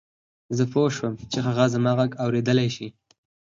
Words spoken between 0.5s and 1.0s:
زه پوه